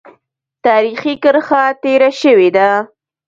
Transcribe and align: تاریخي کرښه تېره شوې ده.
تاریخي 0.65 1.13
کرښه 1.23 1.63
تېره 1.83 2.09
شوې 2.21 2.49
ده. 2.55 2.69